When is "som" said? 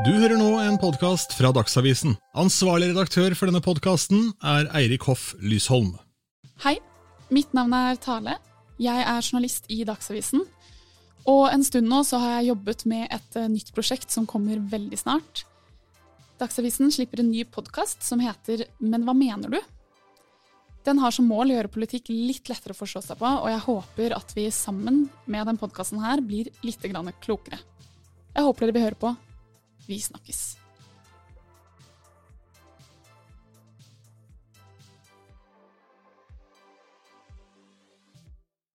14.14-14.24, 18.06-18.22, 21.12-21.28